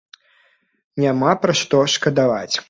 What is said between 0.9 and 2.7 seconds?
Няма пра што шкадаваць.